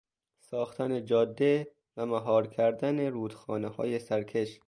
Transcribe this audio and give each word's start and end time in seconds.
ساختن 0.39 1.05
جاده 1.05 1.71
و 1.97 2.05
مهار 2.05 2.47
کردن 2.47 2.99
رودخانههای 2.99 3.99
سرکش 3.99 4.59